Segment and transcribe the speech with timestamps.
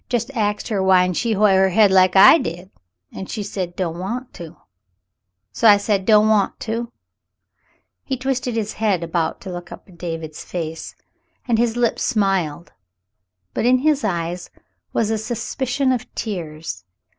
[0.11, 2.69] Jes' axed her whyn't she hoi' her head like I did .^
[3.15, 4.57] an' she said, 'Don't want to.'
[5.51, 6.91] So 200 The Mountain Girl I said, 'Don't want to.'"
[8.03, 10.95] He twisted his head about to look up in David's face,
[11.47, 12.71] and his lips smiled,
[13.53, 14.49] but in his eyes
[14.91, 16.83] was a suspicion of tears.